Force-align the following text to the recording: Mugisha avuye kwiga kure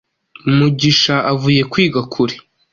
Mugisha 0.57 1.15
avuye 1.31 1.61
kwiga 1.71 2.01
kure 2.13 2.35